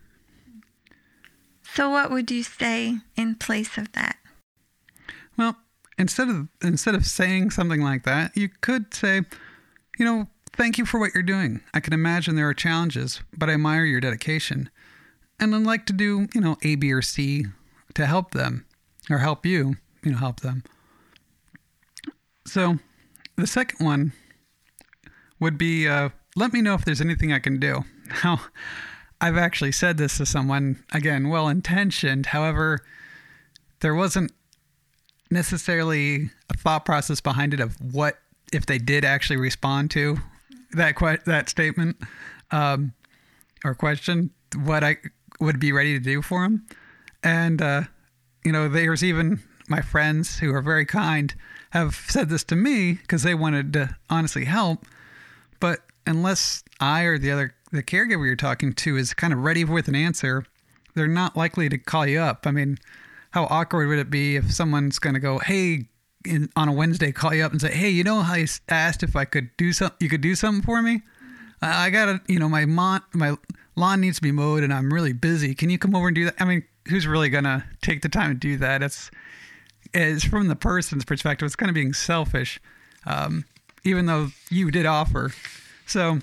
So, 1.75 1.91
what 1.91 2.11
would 2.11 2.31
you 2.31 2.43
say 2.43 2.99
in 3.17 3.35
place 3.37 3.79
of 3.79 3.93
that? 3.93 4.17
Well, 5.37 5.57
instead 5.99 6.29
of 6.29 6.49
instead 6.63 6.95
of 6.95 7.07
saying 7.07 7.51
something 7.51 7.81
like 7.81 8.05
that, 8.05 8.37
you 8.37 8.49
could 8.49 8.93
say, 8.93 9.23
you 9.99 10.05
know, 10.05 10.29
thank 10.53 10.79
you 10.79 10.85
for 10.85 11.01
what 11.01 11.15
you're 11.15 11.23
doing. 11.23 11.61
I 11.73 11.81
can 11.81 11.93
imagine 11.93 12.37
there 12.37 12.49
are 12.49 12.55
challenges, 12.55 13.23
but 13.37 13.49
I 13.49 13.55
admire 13.55 13.85
your 13.85 14.01
dedication. 14.01 14.71
And 15.41 15.55
I'd 15.55 15.63
like 15.63 15.87
to 15.87 15.93
do, 15.93 16.29
you 16.35 16.41
know, 16.41 16.57
A, 16.63 16.77
B, 16.77 16.93
or 16.93 17.03
C 17.03 17.47
to 17.95 18.07
help 18.07 18.33
them 18.33 18.67
or 19.11 19.19
help 19.19 19.45
you, 19.47 19.77
you 20.05 20.13
know, 20.13 20.19
help 20.19 20.41
them. 20.41 20.63
So 22.47 22.79
the 23.37 23.47
second 23.47 23.85
one 23.85 24.13
would 25.41 25.59
be 25.59 25.89
uh, 25.89 26.11
let 26.37 26.53
me 26.53 26.63
know 26.63 26.75
if 26.75 26.85
there's 26.85 27.01
anything 27.01 27.33
I 27.33 27.39
can 27.39 27.59
do. 27.59 27.85
Now, 28.25 28.41
I've 29.21 29.37
actually 29.37 29.73
said 29.73 29.97
this 29.97 30.19
to 30.19 30.27
someone, 30.27 30.85
again, 30.93 31.29
well 31.29 31.49
intentioned. 31.49 32.27
However, 32.27 32.81
there 33.81 33.95
wasn't 33.95 34.33
necessarily 35.31 36.31
a 36.51 36.57
thought 36.57 36.85
process 36.85 37.21
behind 37.21 37.55
it 37.55 37.61
of 37.61 37.77
what 37.81 38.19
if 38.53 38.67
they 38.67 38.79
did 38.79 39.05
actually 39.05 39.39
respond 39.39 39.91
to 39.93 40.19
that 40.73 40.97
que- 40.97 41.23
that 41.25 41.49
statement 41.49 41.97
um, 42.51 42.93
or 43.65 43.75
question, 43.75 44.31
what 44.57 44.85
I 44.85 44.97
would 45.41 45.59
be 45.59 45.73
ready 45.73 45.99
to 45.99 46.05
do 46.05 46.23
for 46.23 46.43
them. 46.43 46.67
And 47.23 47.63
uh, 47.63 47.83
you 48.45 48.53
know, 48.53 48.69
there's 48.69 49.05
even 49.05 49.41
my 49.69 49.81
friends 49.81 50.39
who 50.39 50.55
are 50.55 50.63
very 50.63 50.85
kind 50.85 51.35
have 51.71 51.95
said 51.95 52.29
this 52.29 52.45
to 52.45 52.57
me 52.57 52.95
because 52.95 53.23
they 53.23 53.35
wanted 53.35 53.73
to 53.73 53.97
honestly 54.11 54.45
help, 54.45 54.85
unless 56.07 56.63
I 56.81 57.03
or 57.03 57.19
the 57.19 57.31
other 57.31 57.55
the 57.71 57.83
caregiver 57.83 58.27
you're 58.27 58.37
talking 58.37 58.73
to 58.75 58.97
is 58.97 59.15
kind 59.15 59.33
of 59.33 59.41
ready 59.41 59.65
with 59.65 59.89
an 59.89 59.95
answer, 59.95 60.45
they're 60.95 61.09
not 61.09 61.37
likely 61.37 61.69
to 61.71 61.79
call 61.79 62.07
you 62.07 62.21
up. 62.21 62.47
I 62.47 62.51
mean, 62.51 62.79
how 63.31 63.45
awkward 63.45 63.89
would 63.89 63.99
it 63.99 64.11
be 64.11 64.37
if 64.37 64.53
someone's 64.53 64.99
going 64.99 65.15
to 65.15 65.21
go, 65.21 65.39
"Hey," 65.39 65.87
in, 66.25 66.51
on 66.55 66.69
a 66.69 66.73
Wednesday, 66.73 67.13
call 67.13 67.35
you 67.35 67.45
up 67.45 67.53
and 67.53 67.61
say, 67.61 67.73
"Hey, 67.73 67.89
you 67.89 68.05
know 68.05 68.21
how 68.21 68.35
I 68.35 68.47
asked 68.69 69.03
if 69.03 69.17
I 69.17 69.25
could 69.25 69.51
do 69.57 69.73
something? 69.73 69.97
You 70.01 70.09
could 70.09 70.21
do 70.21 70.35
something 70.35 70.63
for 70.63 70.83
me. 70.83 71.03
I, 71.61 71.87
I 71.87 71.91
got 71.91 72.07
to, 72.07 72.21
you 72.33 72.39
know, 72.39 72.49
my 72.49 72.67
mon- 72.67 73.03
my 73.15 73.37
lawn 73.75 74.01
needs 74.01 74.17
to 74.17 74.23
be 74.23 74.33
mowed, 74.33 74.63
and 74.63 74.73
I'm 74.73 74.93
really 74.93 75.15
busy. 75.15 75.55
Can 75.55 75.71
you 75.71 75.79
come 75.79 75.95
over 75.95 76.09
and 76.09 76.15
do 76.15 76.27
that?" 76.27 76.35
I 76.39 76.45
mean, 76.45 76.65
who's 76.89 77.07
really 77.07 77.31
going 77.31 77.45
to 77.45 77.65
take 77.81 78.03
the 78.03 78.09
time 78.09 78.33
to 78.33 78.39
do 78.39 78.59
that? 78.59 78.83
It's 78.83 79.11
it's 79.95 80.25
from 80.25 80.49
the 80.49 80.57
person's 80.57 81.05
perspective. 81.05 81.47
It's 81.47 81.57
kind 81.57 81.71
of 81.71 81.75
being 81.75 81.95
selfish, 81.95 82.61
um, 83.07 83.45
even 83.85 84.07
though 84.07 84.29
you 84.51 84.71
did 84.71 84.87
offer. 84.87 85.33
So 85.93 86.21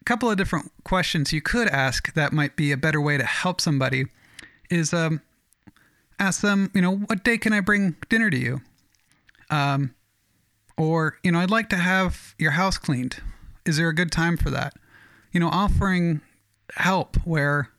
a 0.00 0.04
couple 0.04 0.30
of 0.30 0.36
different 0.36 0.70
questions 0.84 1.32
you 1.32 1.42
could 1.42 1.66
ask 1.66 2.14
that 2.14 2.32
might 2.32 2.54
be 2.54 2.70
a 2.70 2.76
better 2.76 3.00
way 3.00 3.18
to 3.18 3.24
help 3.24 3.60
somebody 3.60 4.04
is 4.70 4.94
um, 4.94 5.22
ask 6.20 6.40
them, 6.40 6.70
you 6.72 6.80
know, 6.80 6.94
what 6.94 7.24
day 7.24 7.36
can 7.36 7.52
I 7.52 7.58
bring 7.58 7.96
dinner 8.08 8.30
to 8.30 8.38
you? 8.38 8.60
Um, 9.50 9.92
or, 10.78 11.18
you 11.24 11.32
know, 11.32 11.40
I'd 11.40 11.50
like 11.50 11.68
to 11.70 11.78
have 11.78 12.36
your 12.38 12.52
house 12.52 12.78
cleaned. 12.78 13.16
Is 13.66 13.76
there 13.76 13.88
a 13.88 13.94
good 13.94 14.12
time 14.12 14.36
for 14.36 14.50
that? 14.50 14.74
You 15.32 15.40
know, 15.40 15.48
offering 15.48 16.20
help 16.76 17.16
where 17.24 17.70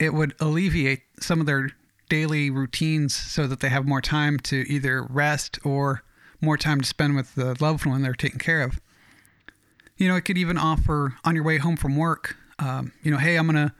it 0.00 0.12
would 0.12 0.34
alleviate 0.40 1.02
some 1.20 1.38
of 1.38 1.46
their 1.46 1.70
daily 2.08 2.50
routines 2.50 3.14
so 3.14 3.46
that 3.46 3.60
they 3.60 3.68
have 3.68 3.86
more 3.86 4.00
time 4.00 4.40
to 4.40 4.64
either 4.68 5.04
rest 5.04 5.60
or 5.64 6.02
more 6.40 6.56
time 6.56 6.80
to 6.80 6.88
spend 6.88 7.14
with 7.14 7.36
the 7.36 7.56
loved 7.60 7.86
one 7.86 8.02
they're 8.02 8.14
taking 8.14 8.40
care 8.40 8.62
of. 8.62 8.80
You 10.00 10.08
know, 10.08 10.16
it 10.16 10.22
could 10.22 10.38
even 10.38 10.56
offer 10.56 11.14
on 11.24 11.34
your 11.34 11.44
way 11.44 11.58
home 11.58 11.76
from 11.76 11.94
work, 11.94 12.34
um, 12.58 12.92
you 13.02 13.10
know, 13.10 13.18
hey, 13.18 13.36
I'm 13.36 13.52
to, 13.52 13.70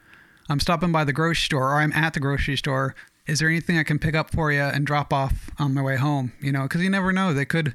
I'm 0.51 0.61
stopping 0.61 0.93
by 0.93 1.03
the 1.03 1.15
grocery 1.15 1.47
store 1.47 1.71
or 1.71 1.77
I'm 1.77 1.95
at 1.95 2.13
the 2.13 2.21
grocery 2.21 2.57
store. 2.57 2.95
Is 3.27 3.39
there 3.39 3.49
anything 3.49 3.79
I 3.79 3.85
can 3.85 3.99
pick 3.99 4.15
up 4.15 4.31
for 4.31 4.53
you 4.53 4.61
and 4.61 4.87
drop 4.87 5.15
off 5.15 5.51
on 5.59 5.73
my 5.73 5.81
way 5.81 5.97
home? 5.97 6.35
You 6.39 6.53
know, 6.53 6.65
because 6.65 6.83
you 6.83 6.91
never 6.91 7.11
know. 7.11 7.33
They 7.33 7.47
could 7.47 7.75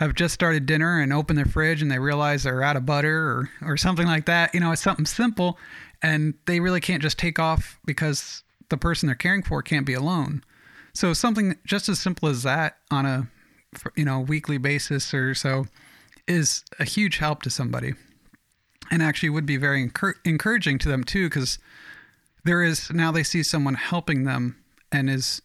have 0.00 0.14
just 0.14 0.34
started 0.34 0.66
dinner 0.66 1.00
and 1.00 1.14
open 1.14 1.36
their 1.36 1.46
fridge 1.46 1.80
and 1.80 1.90
they 1.90 1.98
realize 1.98 2.42
they're 2.42 2.62
out 2.62 2.76
of 2.76 2.84
butter 2.84 3.16
or, 3.16 3.50
or 3.62 3.76
something 3.78 4.06
like 4.06 4.26
that. 4.26 4.52
You 4.52 4.60
know, 4.60 4.70
it's 4.70 4.82
something 4.82 5.06
simple 5.06 5.58
and 6.02 6.34
they 6.44 6.60
really 6.60 6.82
can't 6.82 7.02
just 7.02 7.18
take 7.18 7.38
off 7.38 7.80
because 7.86 8.42
the 8.68 8.76
person 8.76 9.06
they're 9.06 9.16
caring 9.16 9.42
for 9.42 9.62
can't 9.62 9.86
be 9.86 9.94
alone. 9.94 10.44
So 10.92 11.14
something 11.14 11.56
just 11.64 11.88
as 11.88 11.98
simple 11.98 12.28
as 12.28 12.42
that 12.42 12.76
on 12.90 13.06
a, 13.06 13.28
you 13.96 14.04
know, 14.04 14.20
weekly 14.20 14.58
basis 14.58 15.14
or 15.14 15.34
so 15.34 15.66
is 16.28 16.62
a 16.78 16.84
huge 16.84 17.18
help 17.18 17.42
to 17.42 17.50
somebody 17.50 17.94
and 18.90 19.02
actually 19.02 19.30
would 19.30 19.46
be 19.46 19.56
very 19.56 19.86
encur- 19.86 20.14
encouraging 20.24 20.78
to 20.78 20.88
them 20.88 21.02
too 21.02 21.28
because 21.28 21.58
there 22.44 22.62
is 22.62 22.90
now 22.90 23.10
they 23.10 23.22
see 23.22 23.42
someone 23.42 23.74
helping 23.74 24.24
them 24.24 24.56
and 24.92 25.10
is 25.10 25.42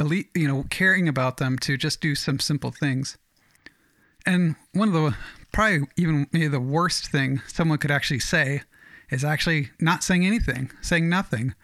elite 0.00 0.28
you 0.34 0.48
know 0.48 0.64
caring 0.70 1.08
about 1.08 1.36
them 1.36 1.58
to 1.58 1.76
just 1.76 2.00
do 2.00 2.14
some 2.14 2.40
simple 2.40 2.70
things. 2.70 3.18
And 4.24 4.56
one 4.72 4.88
of 4.88 4.94
the 4.94 5.16
probably 5.52 5.86
even 5.96 6.26
maybe 6.32 6.48
the 6.48 6.60
worst 6.60 7.08
thing 7.08 7.42
someone 7.46 7.78
could 7.78 7.90
actually 7.90 8.20
say 8.20 8.62
is 9.10 9.24
actually 9.24 9.70
not 9.78 10.02
saying 10.02 10.24
anything 10.24 10.70
saying 10.80 11.08
nothing 11.08 11.54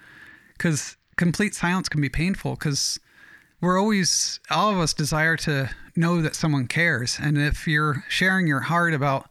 because 0.57 0.97
complete 1.17 1.55
silence 1.55 1.89
can 1.89 2.01
be 2.01 2.09
painful 2.09 2.53
because 2.53 3.01
we're 3.61 3.79
always 3.79 4.41
all 4.51 4.71
of 4.71 4.79
us 4.79 4.95
desire 4.95 5.37
to 5.37 5.71
know 5.97 6.23
that 6.23 6.37
someone 6.37 6.67
cares. 6.67 7.19
And 7.21 7.37
if 7.37 7.67
you're 7.67 8.05
sharing 8.09 8.47
your 8.47 8.61
heart 8.61 8.95
about 8.95 9.29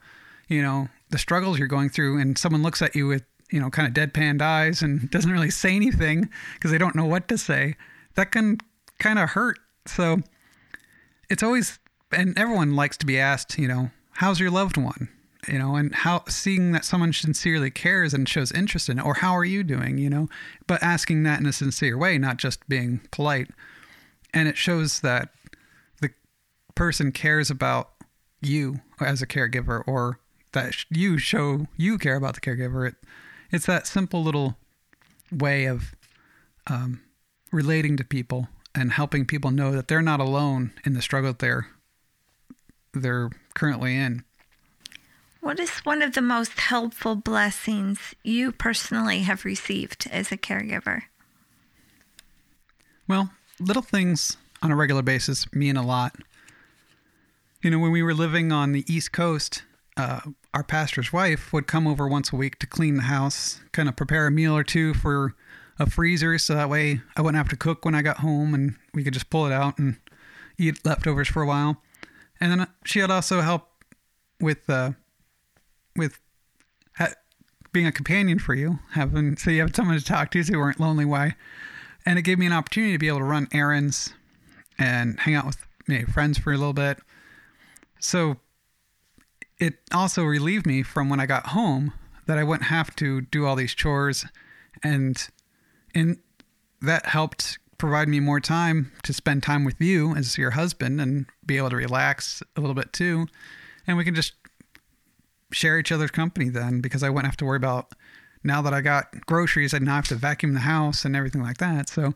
you 0.48 0.62
know 0.62 0.90
the 1.10 1.18
struggles 1.18 1.58
you're 1.60 1.68
going 1.68 1.90
through 1.90 2.20
and 2.20 2.38
someone 2.38 2.64
looks 2.64 2.82
at 2.82 2.96
you 2.96 3.08
with 3.08 3.24
you 3.52 3.60
know 3.60 3.70
kind 3.70 3.88
of 3.88 3.94
deadpan 3.94 4.42
eyes 4.42 4.82
and 4.82 5.10
doesn't 5.12 5.32
really 5.32 5.50
say 5.50 5.76
anything 5.76 6.30
because 6.56 6.72
they 6.72 6.78
don't 6.78 6.96
know 6.96 7.06
what 7.06 7.28
to 7.30 7.38
say 7.38 7.76
that 8.16 8.32
can 8.32 8.58
kind 9.00 9.20
of 9.20 9.30
hurt. 9.30 9.60
So 9.86 10.18
it's 11.30 11.44
always 11.44 11.80
and 12.12 12.38
everyone 12.38 12.76
likes 12.76 12.98
to 12.98 13.06
be 13.06 13.20
asked 13.20 13.58
you 13.58 13.68
know 13.68 13.92
how's 14.14 14.40
your 14.40 14.52
loved 14.52 14.78
one? 14.78 15.10
You 15.48 15.60
know 15.60 15.76
and 15.76 15.96
how 15.96 16.24
seeing 16.28 16.74
that 16.74 16.84
someone 16.84 17.14
sincerely 17.14 17.72
cares 17.72 18.14
and 18.14 18.28
shows 18.28 18.52
interest 18.52 18.90
in 18.90 19.00
it 19.00 19.06
or 19.06 19.16
how 19.16 19.32
are 19.32 19.46
you 19.46 19.64
doing? 19.64 19.98
You 19.98 20.10
know 20.10 20.28
but 20.68 20.84
asking 20.84 21.24
that 21.24 21.40
in 21.40 21.46
a 21.46 21.54
sincere 21.54 21.98
way 21.98 22.18
not 22.18 22.36
just 22.36 22.68
being 22.68 23.00
polite 23.12 23.50
and 24.38 24.48
it 24.48 24.56
shows 24.56 25.00
that 25.00 25.30
the 26.00 26.12
person 26.76 27.12
cares 27.12 27.50
about 27.50 27.90
you 28.40 28.82
as 29.00 29.20
a 29.20 29.28
caregiver 29.28 29.82
or 29.88 30.20
that 30.54 30.76
you 30.92 31.18
show 31.18 31.66
you 31.76 31.98
care 31.98 32.16
about 32.16 32.36
the 32.36 32.42
caregiver 32.42 32.88
it 32.88 32.96
it's 33.52 33.66
that 33.66 33.88
simple 33.88 34.22
little 34.22 34.56
way 35.32 35.66
of 35.66 35.96
um, 36.68 37.02
relating 37.52 37.98
to 37.98 38.04
people 38.04 38.48
and 38.76 38.92
helping 38.92 39.26
people 39.26 39.50
know 39.50 39.72
that 39.72 39.88
they're 39.88 40.04
not 40.04 40.20
alone 40.20 40.72
in 40.86 40.94
the 40.94 41.02
struggle 41.02 41.32
that 41.32 41.40
they're 41.40 41.68
they're 42.94 43.32
currently 43.56 43.96
in 43.98 44.24
What 45.42 45.60
is 45.60 45.80
one 45.80 46.04
of 46.04 46.14
the 46.14 46.22
most 46.22 46.60
helpful 46.60 47.16
blessings 47.16 48.14
you 48.24 48.52
personally 48.52 49.22
have 49.22 49.46
received 49.46 50.08
as 50.12 50.32
a 50.32 50.38
caregiver? 50.38 51.04
Well, 53.08 53.32
little 53.60 53.82
things 53.82 54.38
on 54.62 54.72
a 54.72 54.76
regular 54.76 55.02
basis 55.02 55.52
mean 55.54 55.78
a 55.78 55.86
lot. 55.86 56.16
You 57.62 57.72
know, 57.72 57.80
when 57.80 57.92
we 57.92 58.04
were 58.04 58.14
living 58.14 58.52
on 58.52 58.72
the 58.72 58.86
East 58.92 59.12
Coast, 59.12 59.64
uh, 59.96 60.22
our 60.54 60.64
pastor's 60.64 61.12
wife 61.12 61.52
would 61.52 61.68
come 61.68 61.88
over 61.88 62.08
once 62.08 62.32
a 62.32 62.36
week 62.36 62.60
to 62.60 62.68
clean 62.68 62.98
the 62.98 63.04
house, 63.04 63.62
kind 63.72 63.90
of 63.90 63.96
prepare 63.96 64.28
a 64.28 64.32
meal 64.32 64.56
or 64.56 64.64
two 64.64 64.94
for 64.94 65.36
a 65.80 65.90
freezer 65.90 66.38
so 66.38 66.56
that 66.56 66.70
way 66.70 67.02
I 67.16 67.22
wouldn't 67.22 67.38
have 67.38 67.50
to 67.50 67.56
cook 67.56 67.86
when 67.86 67.96
I 67.96 68.02
got 68.02 68.18
home 68.18 68.54
and 68.54 68.76
we 68.94 69.04
could 69.04 69.14
just 69.14 69.30
pull 69.30 69.46
it 69.46 69.52
out 69.52 69.78
and 69.78 69.98
eat 70.58 70.86
leftovers 70.86 71.28
for 71.28 71.42
a 71.42 71.48
while. 71.48 71.82
And 72.40 72.52
then 72.52 72.68
she 72.84 73.02
would 73.02 73.12
also 73.12 73.42
help 73.42 73.68
with 74.40 74.70
uh, 74.70 74.92
with 75.96 76.20
ha- 76.96 77.14
being 77.72 77.88
a 77.88 77.92
companion 77.92 78.40
for 78.40 78.54
you, 78.54 78.80
having 78.92 79.38
so 79.38 79.50
you 79.50 79.62
have 79.62 79.76
someone 79.76 79.98
to 79.98 80.04
talk 80.04 80.32
to 80.32 80.44
so 80.44 80.54
you 80.54 80.60
weren't 80.60 80.80
lonely. 80.80 81.06
Why? 81.06 81.36
And 82.08 82.18
it 82.18 82.22
gave 82.22 82.40
me 82.40 82.46
an 82.46 82.54
opportunity 82.54 82.94
to 82.94 82.98
be 82.98 83.10
able 83.10 83.18
to 83.18 83.26
run 83.26 83.50
errands 83.52 84.14
and 84.80 85.20
hang 85.20 85.36
out 85.36 85.46
with 85.46 85.58
maybe 85.90 86.10
friends 86.10 86.38
for 86.38 86.54
a 86.54 86.58
little 86.58 86.72
bit. 86.72 87.00
So 88.00 88.38
it 89.60 89.74
also 89.94 90.24
relieved 90.24 90.66
me 90.66 90.84
from 90.84 91.10
when 91.10 91.20
I 91.20 91.26
got 91.26 91.48
home 91.48 91.92
that 92.26 92.38
I 92.38 92.46
wouldn't 92.46 92.70
have 92.70 92.96
to 92.96 93.20
do 93.20 93.46
all 93.46 93.58
these 93.58 93.74
chores 93.74 94.26
and 94.82 95.28
and 95.94 96.18
that 96.82 97.08
helped 97.08 97.60
provide 97.78 98.08
me 98.08 98.22
more 98.22 98.40
time 98.40 98.94
to 99.04 99.12
spend 99.12 99.44
time 99.44 99.66
with 99.66 99.82
you 99.82 100.16
as 100.16 100.38
your 100.38 100.52
husband 100.52 101.02
and 101.02 101.26
be 101.46 101.58
able 101.58 101.72
to 101.72 101.76
relax 101.76 102.42
a 102.56 102.62
little 102.62 102.74
bit 102.74 102.94
too. 102.94 103.28
And 103.86 103.98
we 103.98 104.06
can 104.06 104.16
just 104.16 104.32
share 105.52 105.78
each 105.78 105.92
other's 105.92 106.12
company 106.12 106.48
then 106.48 106.80
because 106.80 107.04
I 107.04 107.10
wouldn't 107.10 107.28
have 107.28 107.38
to 107.38 107.46
worry 107.46 107.58
about 107.58 107.92
now 108.44 108.62
that 108.62 108.74
I 108.74 108.82
got 108.82 109.26
groceries, 109.26 109.74
I 109.74 109.80
now 109.80 109.96
have 109.96 110.08
to 110.10 110.16
vacuum 110.16 110.54
the 110.54 110.62
house 110.62 111.06
and 111.06 111.16
everything 111.16 111.42
like 111.42 111.58
that. 111.58 111.90
So 111.90 112.14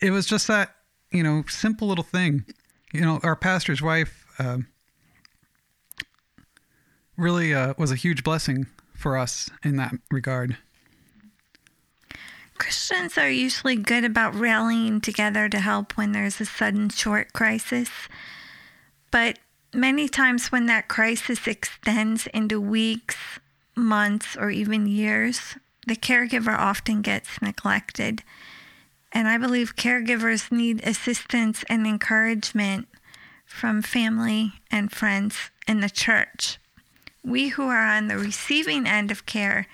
it 0.00 0.10
was 0.10 0.26
just 0.26 0.46
that, 0.48 0.74
you 1.10 1.22
know, 1.22 1.44
simple 1.48 1.88
little 1.88 2.04
thing. 2.04 2.44
You 2.92 3.00
know, 3.00 3.20
our 3.22 3.36
pastor's 3.36 3.82
wife 3.82 4.26
uh, 4.38 4.58
really 7.16 7.52
uh, 7.52 7.74
was 7.76 7.90
a 7.90 7.96
huge 7.96 8.24
blessing 8.24 8.66
for 8.94 9.16
us 9.16 9.50
in 9.62 9.76
that 9.76 9.94
regard. 10.10 10.56
Christians 12.58 13.16
are 13.16 13.30
usually 13.30 13.76
good 13.76 14.04
about 14.04 14.34
rallying 14.34 15.00
together 15.00 15.48
to 15.48 15.60
help 15.60 15.96
when 15.96 16.12
there's 16.12 16.40
a 16.40 16.44
sudden 16.44 16.88
short 16.88 17.32
crisis. 17.32 17.88
But 19.10 19.38
many 19.72 20.08
times 20.08 20.50
when 20.50 20.66
that 20.66 20.88
crisis 20.88 21.46
extends 21.46 22.26
into 22.28 22.60
weeks, 22.60 23.16
months, 23.78 24.36
or 24.36 24.50
even 24.50 24.86
years, 24.86 25.56
the 25.86 25.96
caregiver 25.96 26.56
often 26.56 27.02
gets 27.02 27.40
neglected. 27.40 28.22
And 29.12 29.26
I 29.26 29.38
believe 29.38 29.76
caregivers 29.76 30.52
need 30.52 30.86
assistance 30.86 31.64
and 31.68 31.86
encouragement 31.86 32.88
from 33.46 33.80
family 33.80 34.52
and 34.70 34.92
friends 34.92 35.50
in 35.66 35.80
the 35.80 35.88
church. 35.88 36.58
We 37.24 37.48
who 37.48 37.68
are 37.68 37.86
on 37.86 38.08
the 38.08 38.18
receiving 38.18 38.86
end 38.86 39.10
of 39.10 39.26
care 39.26 39.66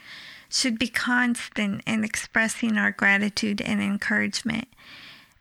should 0.49 0.79
be 0.79 0.89
constant 0.89 1.83
in 1.85 2.05
expressing 2.05 2.79
our 2.79 2.93
gratitude 2.93 3.61
and 3.61 3.83
encouragement. 3.83 4.69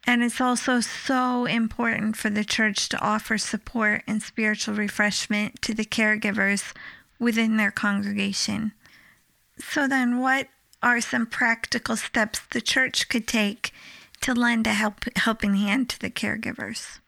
And 0.05 0.23
it's 0.23 0.41
also 0.41 0.81
so 0.81 1.45
important 1.45 2.17
for 2.17 2.29
the 2.29 2.43
church 2.43 2.89
to 2.89 2.99
offer 2.99 3.37
support 3.37 4.03
and 4.07 4.21
spiritual 4.21 4.75
refreshment 4.75 5.61
to 5.61 5.73
the 5.73 5.85
caregivers 5.85 6.73
within 7.19 7.57
their 7.57 7.71
congregation. 7.71 8.73
So, 9.57 9.87
then, 9.87 10.19
what 10.19 10.47
are 10.81 10.99
some 11.01 11.25
practical 11.25 11.95
steps 11.95 12.41
the 12.51 12.61
church 12.61 13.07
could 13.09 13.27
take 13.27 13.71
to 14.21 14.33
lend 14.33 14.67
a 14.67 14.73
help, 14.73 15.05
helping 15.15 15.55
hand 15.55 15.89
to 15.89 15.99
the 15.99 16.09
caregivers? 16.09 16.99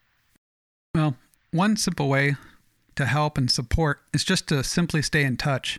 Well, 0.94 1.16
one 1.50 1.76
simple 1.76 2.08
way 2.08 2.36
to 2.96 3.06
help 3.06 3.36
and 3.38 3.50
support 3.50 4.00
is 4.12 4.24
just 4.24 4.48
to 4.48 4.64
simply 4.64 5.02
stay 5.02 5.24
in 5.24 5.36
touch. 5.36 5.78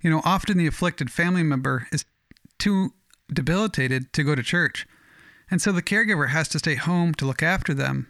You 0.00 0.10
know, 0.10 0.22
often 0.24 0.58
the 0.58 0.66
afflicted 0.66 1.10
family 1.10 1.42
member 1.42 1.86
is 1.92 2.04
too 2.58 2.92
debilitated 3.32 4.12
to 4.12 4.24
go 4.24 4.34
to 4.34 4.42
church. 4.42 4.86
And 5.50 5.60
so 5.60 5.72
the 5.72 5.82
caregiver 5.82 6.30
has 6.30 6.48
to 6.48 6.58
stay 6.58 6.76
home 6.76 7.14
to 7.14 7.26
look 7.26 7.42
after 7.42 7.74
them. 7.74 8.08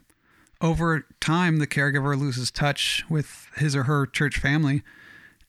Over 0.60 1.06
time, 1.20 1.58
the 1.58 1.66
caregiver 1.66 2.18
loses 2.18 2.50
touch 2.50 3.04
with 3.08 3.48
his 3.56 3.74
or 3.74 3.84
her 3.84 4.06
church 4.06 4.38
family. 4.38 4.82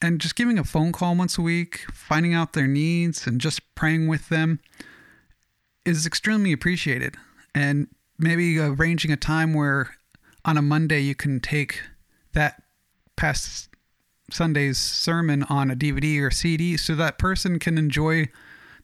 And 0.04 0.20
just 0.20 0.36
giving 0.36 0.60
a 0.60 0.66
phone 0.66 0.92
call 0.92 1.16
once 1.16 1.38
a 1.38 1.42
week, 1.42 1.86
finding 1.94 2.34
out 2.34 2.52
their 2.52 2.68
needs, 2.68 3.26
and 3.26 3.40
just 3.40 3.62
praying 3.74 4.10
with 4.10 4.28
them 4.28 4.60
is 5.86 6.06
extremely 6.06 6.52
appreciated. 6.52 7.16
And 7.56 7.88
maybe 8.20 8.60
arranging 8.60 9.12
a 9.12 9.18
time 9.18 9.54
where 9.54 9.96
on 10.44 10.58
a 10.58 10.62
Monday 10.62 11.00
you 11.00 11.16
can 11.16 11.40
take 11.40 11.82
that 12.34 12.64
past 13.16 13.70
Sunday's 14.30 14.78
sermon 14.78 15.44
on 15.44 15.72
a 15.72 15.76
DVD 15.76 16.22
or 16.22 16.32
CD 16.32 16.76
so 16.76 16.96
that 16.96 17.18
person 17.18 17.58
can 17.58 17.78
enjoy 17.78 18.28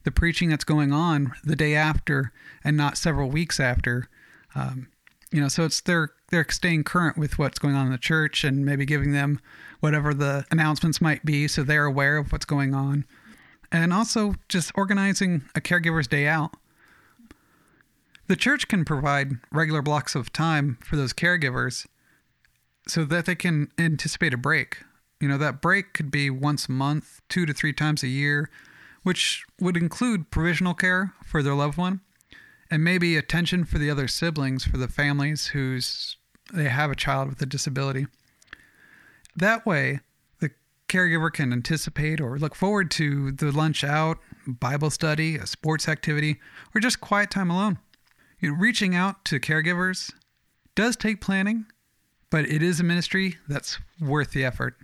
the 0.05 0.11
preaching 0.11 0.47
that's 0.47 0.63
going 0.63 0.93
on 0.93 1.33
the 1.43 1.55
day 1.57 1.75
after 1.75 2.31
and 2.63 2.77
not 2.77 2.97
several 2.97 3.29
weeks 3.29 3.59
after. 3.59 4.07
Um, 4.55 4.87
you 5.33 5.41
know, 5.41 5.49
so 5.49 5.65
it's 5.65 5.81
they're 5.81 6.13
they're 6.31 6.45
staying 6.49 6.83
current 6.83 7.17
with 7.17 7.37
what's 7.37 7.59
going 7.59 7.75
on 7.75 7.87
in 7.87 7.91
the 7.91 7.97
church 7.97 8.43
and 8.43 8.65
maybe 8.65 8.85
giving 8.85 9.11
them 9.11 9.39
whatever 9.79 10.13
the 10.13 10.45
announcements 10.51 11.01
might 11.01 11.25
be 11.25 11.47
so 11.47 11.63
they're 11.63 11.85
aware 11.85 12.17
of 12.17 12.31
what's 12.31 12.45
going 12.45 12.73
on. 12.73 13.05
And 13.71 13.93
also 13.93 14.35
just 14.47 14.71
organizing 14.75 15.43
a 15.55 15.61
caregiver's 15.61 16.07
day 16.07 16.27
out. 16.27 16.51
The 18.27 18.35
church 18.35 18.67
can 18.67 18.85
provide 18.85 19.33
regular 19.51 19.81
blocks 19.81 20.15
of 20.15 20.31
time 20.31 20.77
for 20.81 20.95
those 20.95 21.13
caregivers 21.13 21.87
so 22.87 23.05
that 23.05 23.25
they 23.25 23.35
can 23.35 23.71
anticipate 23.77 24.33
a 24.33 24.37
break 24.37 24.77
you 25.19 25.27
know, 25.27 25.37
that 25.37 25.61
break 25.61 25.93
could 25.93 26.11
be 26.11 26.29
once 26.29 26.67
a 26.67 26.71
month, 26.71 27.21
two 27.29 27.45
to 27.45 27.53
three 27.53 27.73
times 27.73 28.03
a 28.03 28.07
year, 28.07 28.49
which 29.03 29.45
would 29.59 29.75
include 29.75 30.31
provisional 30.31 30.73
care 30.73 31.13
for 31.25 31.43
their 31.43 31.55
loved 31.55 31.77
one 31.77 32.01
and 32.71 32.83
maybe 32.83 33.17
attention 33.17 33.65
for 33.65 33.77
the 33.77 33.89
other 33.89 34.07
siblings 34.07 34.63
for 34.63 34.77
the 34.77 34.87
families 34.87 35.47
whose 35.47 36.15
they 36.53 36.69
have 36.69 36.91
a 36.91 36.95
child 36.95 37.29
with 37.29 37.41
a 37.41 37.45
disability. 37.45 38.07
That 39.35 39.65
way, 39.65 39.99
the 40.39 40.51
caregiver 40.87 41.31
can 41.31 41.53
anticipate 41.53 42.19
or 42.19 42.37
look 42.37 42.55
forward 42.55 42.91
to 42.91 43.31
the 43.31 43.51
lunch 43.51 43.83
out, 43.83 44.19
Bible 44.47 44.89
study, 44.89 45.35
a 45.35 45.45
sports 45.45 45.87
activity, 45.87 46.39
or 46.73 46.81
just 46.81 47.01
quiet 47.01 47.31
time 47.31 47.49
alone. 47.49 47.79
You 48.39 48.51
know, 48.51 48.57
reaching 48.57 48.95
out 48.95 49.25
to 49.25 49.39
caregivers 49.39 50.11
does 50.75 50.95
take 50.95 51.21
planning, 51.21 51.65
but 52.29 52.45
it 52.45 52.63
is 52.63 52.79
a 52.79 52.83
ministry 52.83 53.37
that's 53.47 53.79
worth 53.99 54.31
the 54.31 54.45
effort. 54.45 54.75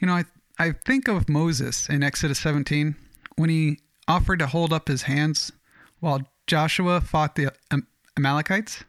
You 0.00 0.06
know, 0.06 0.14
I 0.14 0.24
I 0.58 0.72
think 0.72 1.06
of 1.06 1.28
Moses 1.28 1.88
in 1.88 2.02
Exodus 2.02 2.38
17 2.38 2.96
when 3.36 3.50
he 3.50 3.78
offered 4.08 4.38
to 4.38 4.46
hold 4.46 4.72
up 4.72 4.88
his 4.88 5.02
hands 5.02 5.52
while 6.00 6.22
Joshua 6.46 7.00
fought 7.00 7.34
the 7.34 7.52
um, 7.70 7.86
Amalekites. 8.16 8.84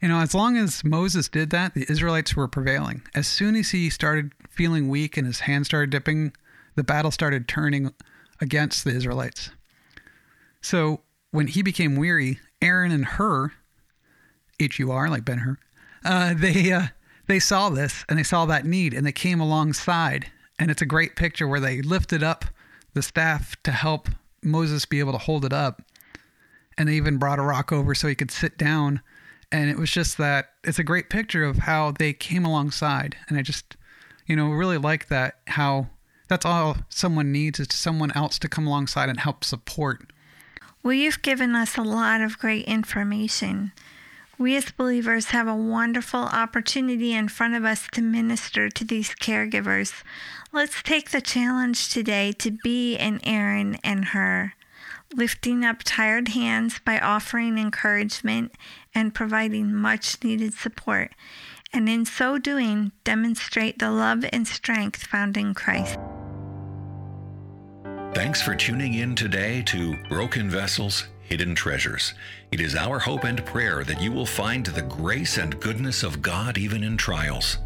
You 0.00 0.08
know, 0.08 0.20
as 0.20 0.34
long 0.34 0.56
as 0.56 0.84
Moses 0.84 1.28
did 1.28 1.50
that, 1.50 1.74
the 1.74 1.86
Israelites 1.90 2.36
were 2.36 2.46
prevailing. 2.46 3.02
As 3.14 3.26
soon 3.26 3.56
as 3.56 3.70
he 3.70 3.90
started 3.90 4.32
feeling 4.48 4.88
weak 4.88 5.16
and 5.16 5.26
his 5.26 5.40
hands 5.40 5.66
started 5.66 5.90
dipping, 5.90 6.32
the 6.76 6.84
battle 6.84 7.10
started 7.10 7.48
turning 7.48 7.92
against 8.40 8.84
the 8.84 8.90
Israelites. 8.90 9.50
So 10.60 11.00
when 11.32 11.48
he 11.48 11.62
became 11.62 11.96
weary, 11.96 12.38
Aaron 12.62 12.92
and 12.92 13.04
Hur, 13.04 13.52
H 14.60 14.78
U 14.78 14.90
R, 14.92 15.08
like 15.08 15.24
Ben 15.24 15.38
Hur, 15.38 15.58
uh, 16.04 16.34
they 16.34 16.72
uh, 16.72 16.86
they 17.26 17.40
saw 17.40 17.68
this 17.68 18.04
and 18.08 18.18
they 18.18 18.24
saw 18.24 18.46
that 18.46 18.64
need 18.64 18.94
and 18.94 19.04
they 19.04 19.12
came 19.12 19.40
alongside. 19.40 20.30
And 20.60 20.70
it's 20.70 20.82
a 20.82 20.86
great 20.86 21.16
picture 21.16 21.46
where 21.46 21.60
they 21.60 21.82
lifted 21.82 22.22
up 22.22 22.44
the 22.94 23.02
staff 23.02 23.56
to 23.62 23.70
help 23.70 24.08
Moses 24.42 24.86
be 24.86 25.00
able 25.00 25.12
to 25.12 25.18
hold 25.18 25.44
it 25.44 25.52
up. 25.52 25.82
And 26.76 26.88
they 26.88 26.94
even 26.94 27.18
brought 27.18 27.38
a 27.38 27.42
rock 27.42 27.72
over 27.72 27.94
so 27.94 28.08
he 28.08 28.14
could 28.14 28.30
sit 28.30 28.56
down. 28.56 29.00
And 29.50 29.70
it 29.70 29.78
was 29.78 29.90
just 29.90 30.18
that 30.18 30.50
it's 30.64 30.78
a 30.78 30.84
great 30.84 31.08
picture 31.08 31.44
of 31.44 31.58
how 31.58 31.92
they 31.92 32.12
came 32.12 32.44
alongside. 32.44 33.16
And 33.28 33.38
I 33.38 33.42
just, 33.42 33.76
you 34.26 34.36
know, 34.36 34.50
really 34.50 34.78
like 34.78 35.08
that 35.08 35.38
how 35.46 35.88
that's 36.28 36.44
all 36.44 36.76
someone 36.90 37.32
needs 37.32 37.58
is 37.58 37.68
someone 37.70 38.12
else 38.12 38.38
to 38.40 38.48
come 38.48 38.66
alongside 38.66 39.08
and 39.08 39.18
help 39.18 39.44
support. 39.44 40.12
Well, 40.82 40.92
you've 40.92 41.22
given 41.22 41.54
us 41.54 41.76
a 41.76 41.82
lot 41.82 42.20
of 42.20 42.38
great 42.38 42.66
information. 42.66 43.72
We 44.38 44.54
as 44.54 44.70
believers 44.70 45.26
have 45.26 45.48
a 45.48 45.56
wonderful 45.56 46.20
opportunity 46.20 47.12
in 47.12 47.28
front 47.28 47.54
of 47.54 47.64
us 47.64 47.88
to 47.92 48.02
minister 48.02 48.68
to 48.68 48.84
these 48.84 49.10
caregivers. 49.10 50.04
Let's 50.52 50.80
take 50.82 51.10
the 51.10 51.20
challenge 51.20 51.92
today 51.92 52.32
to 52.38 52.52
be 52.62 52.96
an 52.96 53.20
Aaron 53.24 53.78
and 53.82 54.06
Hur, 54.06 54.52
lifting 55.14 55.64
up 55.64 55.78
tired 55.84 56.28
hands 56.28 56.80
by 56.84 56.98
offering 56.98 57.58
encouragement 57.58 58.52
and 58.94 59.14
providing 59.14 59.72
much 59.74 60.22
needed 60.22 60.54
support. 60.54 61.12
and 61.72 61.88
in 61.88 62.04
so 62.04 62.38
doing, 62.38 62.92
demonstrate 63.04 63.78
the 63.78 63.90
love 63.90 64.24
and 64.32 64.46
strength 64.46 65.02
found 65.04 65.36
in 65.36 65.54
Christ. 65.54 65.98
Thanks 68.14 68.40
for 68.40 68.54
tuning 68.54 68.94
in 68.94 69.14
today 69.14 69.62
to 69.66 69.96
Broken 70.08 70.48
Vessels, 70.48 71.06
Hidden 71.22 71.54
Treasures. 71.54 72.14
It 72.50 72.60
is 72.60 72.74
our 72.74 72.98
hope 72.98 73.24
and 73.24 73.44
prayer 73.44 73.84
that 73.84 74.00
you 74.00 74.10
will 74.10 74.26
find 74.26 74.64
the 74.64 74.82
grace 74.82 75.36
and 75.36 75.60
goodness 75.60 76.02
of 76.02 76.22
God 76.22 76.56
even 76.56 76.82
in 76.82 76.96
trials. 76.96 77.58